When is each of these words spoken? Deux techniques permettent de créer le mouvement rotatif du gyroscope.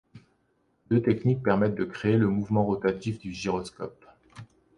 Deux 0.89 0.99
techniques 1.03 1.43
permettent 1.43 1.75
de 1.75 1.83
créer 1.83 2.17
le 2.17 2.27
mouvement 2.27 2.65
rotatif 2.65 3.19
du 3.19 3.31
gyroscope. 3.33 4.03